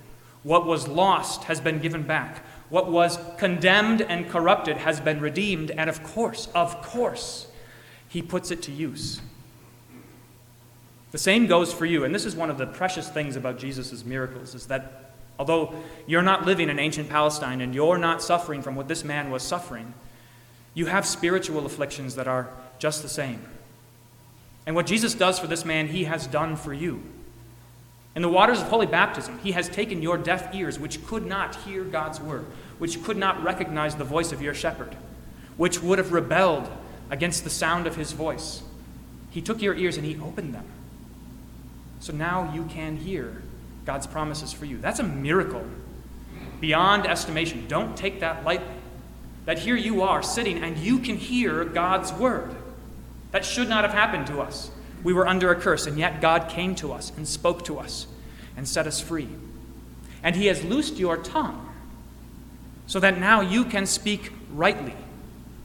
What 0.43 0.67
was 0.67 0.89
lost 0.89 1.45
has 1.45 1.61
been 1.61 1.81
given 1.81 2.03
back. 2.03 2.45
What 2.71 2.91
was 2.91 3.19
condemned 3.37 4.01
and 4.01 4.29
corrupted 4.29 4.79
has 4.79 5.01
been 5.01 5.21
redeemed. 5.21 5.71
And 5.71 5.91
of 5.91 6.03
course, 6.03 6.49
of 6.55 6.81
course, 6.83 7.49
he 8.09 8.23
puts 8.23 8.51
it 8.51 8.63
to 8.63 8.73
use. 8.73 9.21
The 11.13 11.19
same 11.19 11.47
goes 11.47 11.73
for 11.73 11.85
you. 11.87 12.05
And 12.05 12.15
this 12.15 12.25
is 12.25 12.37
one 12.37 12.51
of 12.51 12.59
the 12.59 12.67
precious 12.67 13.09
things 13.09 13.37
about 13.37 13.59
Jesus' 13.59 14.05
miracles 14.05 14.55
is 14.55 14.67
that 14.67 15.13
although 15.39 15.75
you're 16.07 16.23
not 16.23 16.47
living 16.47 16.69
in 16.69 16.79
ancient 16.79 17.09
Palestine 17.09 17.61
and 17.61 17.75
you're 17.75 17.99
not 17.99 18.23
suffering 18.23 18.63
from 18.63 18.77
what 18.77 18.89
this 18.89 19.05
man 19.05 19.31
was 19.31 19.43
suffering, 19.43 19.93
you 20.75 20.87
have 20.87 21.05
spiritual 21.05 21.67
afflictions 21.67 22.15
that 22.15 22.29
are 22.29 22.49
just 22.79 23.03
the 23.03 23.09
same. 23.09 23.45
And 24.67 24.77
what 24.77 24.87
Jesus 24.87 25.15
does 25.15 25.39
for 25.39 25.49
this 25.49 25.65
man, 25.65 25.89
he 25.89 26.05
has 26.05 26.27
done 26.27 26.57
for 26.57 26.73
you. 26.73 27.03
In 28.17 28.23
the 28.23 28.29
waters 28.29 28.61
of 28.61 28.69
holy 28.69 28.87
baptism, 28.87 29.39
he 29.39 29.53
has 29.53 29.69
taken 29.69 30.03
your 30.03 30.19
deaf 30.19 30.55
ears, 30.55 30.79
which 30.79 31.05
could 31.07 31.27
not 31.27 31.55
hear 31.57 31.85
God's 31.85 32.21
word, 32.21 32.45
which 32.79 33.03
could 33.05 33.17
not 33.17 33.43
recognize 33.43 33.95
the 33.95 34.05
voice 34.05 34.33
of 34.33 34.43
your 34.43 34.55
shepherd, 34.55 34.97
which 35.57 35.81
would 35.83 35.99
have 35.99 36.13
rebelled 36.13 36.69
against 37.11 37.45
the 37.45 37.51
sound 37.51 37.87
of 37.87 37.97
his 37.97 38.13
voice. 38.13 38.63
He 39.31 39.41
took 39.41 39.63
your 39.63 39.75
ears 39.75 39.97
and 39.97 40.05
he 40.05 40.19
opened 40.19 40.55
them. 40.55 40.65
So 42.01 42.13
now 42.13 42.53
you 42.53 42.65
can 42.65 42.97
hear 42.97 43.43
God's 43.85 44.07
promises 44.07 44.53
for 44.53 44.65
you. 44.65 44.79
That's 44.79 44.99
a 44.99 45.05
miracle 45.05 45.65
beyond 46.61 47.07
estimation. 47.07 47.67
Don't 47.69 47.97
take 47.97 48.21
that 48.21 48.45
lightly. 48.45 48.75
That 49.47 49.59
here 49.59 49.77
you 49.77 50.03
are 50.03 50.23
sitting 50.23 50.63
and 50.63 50.77
you 50.77 50.99
can 50.99 51.17
hear 51.17 51.65
God's 51.65 52.13
word. 52.13 52.55
That 53.33 53.45
should 53.45 53.69
not 53.69 53.85
have 53.85 53.93
happened 53.93 54.27
to 54.29 54.41
us. 54.41 54.71
We 55.03 55.13
were 55.13 55.27
under 55.27 55.51
a 55.51 55.57
curse, 55.57 55.87
and 55.87 55.99
yet 55.99 56.21
God 56.21 56.49
came 56.49 56.75
to 56.77 56.93
us 56.93 57.13
and 57.17 57.27
spoke 57.27 57.65
to 57.65 57.79
us 57.79 58.07
and 58.57 58.69
set 58.69 58.87
us 58.87 59.01
free. 59.01 59.29
And 60.23 60.37
He 60.37 60.47
has 60.47 60.63
loosed 60.63 60.97
your 60.97 61.17
tongue 61.17 61.67
so 62.87 63.01
that 63.01 63.19
now 63.19 63.41
you 63.41 63.65
can 63.65 63.87
speak 63.87 64.33
rightly, 64.53 64.95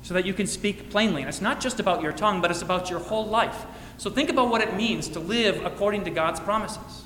so 0.04 0.14
that 0.14 0.26
you 0.26 0.34
can 0.34 0.48
speak 0.48 0.90
plainly. 0.90 1.22
And 1.22 1.30
it's 1.30 1.42
not 1.42 1.60
just 1.60 1.80
about 1.80 2.02
your 2.02 2.14
tongue, 2.14 2.42
but 2.42 2.52
it's 2.52 2.62
about 2.62 2.90
your 2.90 3.00
whole 3.00 3.26
life. 3.26 3.66
So 3.98 4.10
think 4.10 4.30
about 4.30 4.50
what 4.50 4.62
it 4.62 4.76
means 4.76 5.08
to 5.10 5.20
live 5.20 5.66
according 5.66 6.04
to 6.06 6.12
God's 6.12 6.40
promises. 6.40 7.04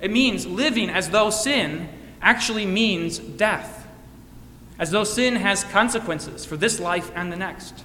It 0.00 0.10
means 0.10 0.46
living 0.46 0.90
as 0.90 1.10
though 1.10 1.30
sin 1.30 1.88
actually 2.22 2.66
means 2.66 3.18
death, 3.18 3.86
as 4.78 4.90
though 4.90 5.04
sin 5.04 5.36
has 5.36 5.62
consequences 5.64 6.44
for 6.44 6.56
this 6.56 6.80
life 6.80 7.10
and 7.14 7.30
the 7.30 7.36
next. 7.36 7.84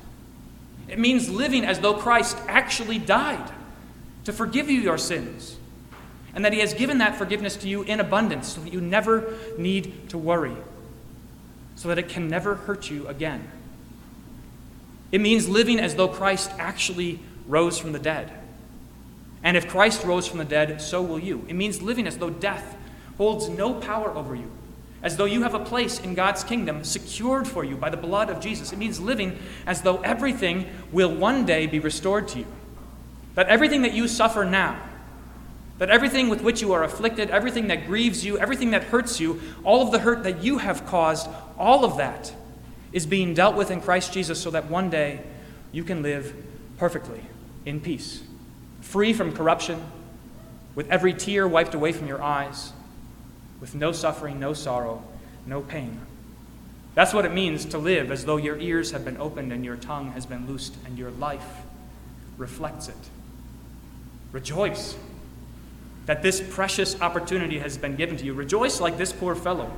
It 0.88 1.00
means 1.00 1.30
living 1.30 1.66
as 1.66 1.80
though 1.80 1.96
Christ 1.96 2.38
actually 2.48 3.00
died 3.00 3.52
to 4.26 4.34
forgive 4.34 4.70
you 4.70 4.80
your 4.80 4.98
sins, 4.98 5.58
and 6.34 6.44
that 6.46 6.54
He 6.54 6.60
has 6.60 6.74
given 6.74 7.00
that 7.00 7.16
forgiveness 7.16 7.56
to 7.58 7.68
you 7.68 7.84
in 7.84 8.00
abundance 8.00 8.54
so 8.54 8.62
that 8.62 8.74
you 8.74 8.82
never 8.82 9.34
need 9.58 10.10
to 10.10 10.18
worry, 10.18 10.56
so 11.76 11.88
that 11.88 11.98
it 11.98 12.10
can 12.10 12.28
never 12.28 12.56
hurt 12.56 12.90
you 12.90 13.08
again. 13.08 13.48
It 15.12 15.22
means 15.22 15.48
living 15.48 15.80
as 15.80 15.96
though 15.96 16.08
Christ 16.08 16.52
actually 16.58 17.20
rose 17.48 17.78
from 17.78 17.92
the 17.92 18.00
dead. 18.00 18.32
And 19.44 19.56
if 19.56 19.68
Christ 19.68 20.04
rose 20.04 20.28
from 20.28 20.40
the 20.40 20.46
dead, 20.46 20.82
so 20.82 21.02
will 21.04 21.20
you. 21.20 21.46
It 21.48 21.54
means 21.54 21.82
living 21.82 22.08
as 22.08 22.18
though 22.18 22.32
death 22.32 22.76
holds 23.18 23.48
no 23.48 23.76
power 23.76 24.10
over 24.10 24.36
you 24.36 24.52
as 25.02 25.18
though 25.18 25.26
you 25.26 25.44
have 25.44 25.54
a 25.54 25.60
place 25.60 26.00
in 26.00 26.16
God's 26.16 26.44
kingdom 26.44 26.84
secured 26.84 27.48
for 27.48 27.64
you 27.64 27.76
by 27.76 27.90
the 27.90 27.98
blood 27.98 28.30
of 28.30 28.40
Jesus. 28.40 28.74
It 28.74 28.80
means 28.80 29.00
living 29.00 29.38
as 29.68 29.82
though 29.82 29.98
everything 29.98 30.68
will 30.92 31.14
one 31.14 31.46
day 31.46 31.68
be 31.68 31.80
restored 31.80 32.28
to 32.30 32.40
you. 32.40 32.48
That 33.36 33.48
everything 33.48 33.84
that 33.84 33.94
you 33.94 34.08
suffer 34.08 34.46
now, 34.46 34.82
that 35.78 35.90
everything 35.90 36.30
with 36.30 36.42
which 36.42 36.62
you 36.62 36.72
are 36.74 36.84
afflicted, 36.84 37.30
everything 37.30 37.68
that 37.68 37.86
grieves 37.86 38.26
you, 38.26 38.38
everything 38.40 38.72
that 38.72 38.86
hurts 38.86 39.20
you, 39.20 39.42
all 39.64 39.82
of 39.82 39.92
the 39.92 40.00
hurt 40.00 40.24
that 40.24 40.42
you 40.42 40.58
have 40.58 40.86
caused, 40.86 41.30
all 41.58 41.84
of 41.84 41.98
that 41.98 42.34
is 42.94 43.06
being 43.06 43.34
dealt 43.34 43.56
with 43.56 43.70
in 43.72 43.82
Christ 43.82 44.14
Jesus 44.14 44.42
so 44.42 44.50
that 44.52 44.70
one 44.70 44.90
day 44.90 45.22
you 45.72 45.84
can 45.84 46.02
live 46.02 46.34
perfectly 46.78 47.22
in 47.66 47.82
peace, 47.82 48.24
free 48.82 49.12
from 49.12 49.34
corruption, 49.34 49.84
with 50.76 50.90
every 50.90 51.14
tear 51.14 51.48
wiped 51.48 51.74
away 51.74 51.92
from 51.92 52.08
your 52.08 52.22
eyes 52.22 52.72
with 53.66 53.74
no 53.74 53.92
suffering, 53.92 54.40
no 54.40 54.54
sorrow, 54.54 55.04
no 55.48 55.60
pain. 55.60 56.00
That's 56.94 57.16
what 57.16 57.26
it 57.26 57.34
means 57.34 57.66
to 57.66 57.80
live 57.80 58.12
as 58.12 58.24
though 58.24 58.38
your 58.38 58.60
ears 58.60 58.92
have 58.92 59.04
been 59.04 59.18
opened 59.18 59.52
and 59.52 59.66
your 59.66 59.76
tongue 59.76 60.12
has 60.12 60.28
been 60.28 60.46
loosed 60.46 60.76
and 60.86 61.00
your 61.00 61.10
life 61.10 61.64
reflects 62.38 62.90
it. 62.90 62.96
Rejoice 64.32 64.96
that 66.06 66.22
this 66.22 66.44
precious 66.48 67.02
opportunity 67.02 67.58
has 67.58 67.76
been 67.76 67.96
given 67.96 68.18
to 68.18 68.24
you. 68.24 68.36
Rejoice 68.36 68.80
like 68.80 69.00
this 69.00 69.12
poor 69.12 69.34
fellow 69.34 69.72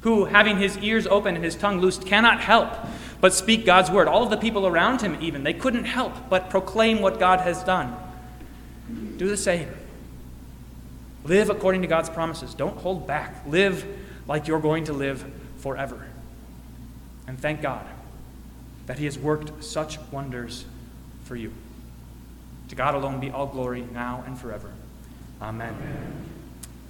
who, 0.00 0.24
having 0.24 0.58
his 0.58 0.76
ears 0.78 1.06
open 1.06 1.36
and 1.36 1.44
his 1.44 1.54
tongue 1.54 1.80
loosed, 1.80 2.04
cannot 2.04 2.40
help 2.40 2.74
but 3.20 3.32
speak 3.32 3.64
God's 3.64 3.88
word. 3.88 4.08
All 4.08 4.24
of 4.24 4.30
the 4.30 4.36
people 4.36 4.66
around 4.66 5.00
him, 5.00 5.16
even, 5.20 5.44
they 5.44 5.54
couldn't 5.54 5.84
help 5.84 6.28
but 6.28 6.50
proclaim 6.50 7.00
what 7.00 7.20
God 7.20 7.38
has 7.38 7.62
done. 7.62 7.96
Do 9.16 9.28
the 9.28 9.36
same. 9.36 9.68
Live 11.24 11.50
according 11.50 11.82
to 11.82 11.88
God's 11.88 12.10
promises. 12.10 12.54
Don't 12.54 12.76
hold 12.78 13.06
back. 13.06 13.46
Live 13.46 13.86
like 14.26 14.48
you're 14.48 14.60
going 14.60 14.84
to 14.84 14.92
live 14.92 15.24
forever. 15.58 16.06
And 17.26 17.38
thank 17.38 17.62
God 17.62 17.86
that 18.86 18.98
He 18.98 19.04
has 19.04 19.18
worked 19.18 19.62
such 19.62 19.98
wonders 20.10 20.64
for 21.24 21.36
you. 21.36 21.52
To 22.68 22.74
God 22.74 22.94
alone 22.94 23.20
be 23.20 23.30
all 23.30 23.46
glory 23.46 23.82
now 23.92 24.24
and 24.26 24.38
forever. 24.38 24.70
Amen. 25.40 25.74
Amen. 25.74 26.31